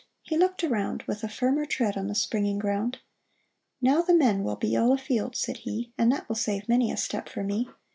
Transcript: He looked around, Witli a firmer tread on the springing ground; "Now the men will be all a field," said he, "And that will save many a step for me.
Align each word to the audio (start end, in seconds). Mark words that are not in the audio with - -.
He 0.23 0.35
looked 0.35 0.63
around, 0.63 1.05
Witli 1.05 1.21
a 1.21 1.27
firmer 1.29 1.63
tread 1.63 1.95
on 1.95 2.07
the 2.07 2.15
springing 2.15 2.57
ground; 2.57 2.97
"Now 3.83 4.01
the 4.01 4.15
men 4.15 4.43
will 4.43 4.55
be 4.55 4.75
all 4.75 4.91
a 4.93 4.97
field," 4.97 5.35
said 5.35 5.57
he, 5.57 5.93
"And 5.95 6.11
that 6.11 6.27
will 6.27 6.35
save 6.35 6.67
many 6.67 6.89
a 6.91 6.97
step 6.97 7.29
for 7.29 7.43
me. 7.43 7.69